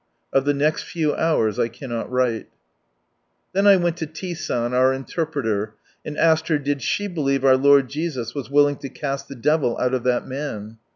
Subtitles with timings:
[0.33, 2.47] Of the next few hours 1 cannot write.
[3.53, 4.33] Then I went to T.
[4.33, 8.89] San our interpreter, and asked her, did she believe our Lord Jesus was willing to
[8.89, 10.79] cast the devil out of that man.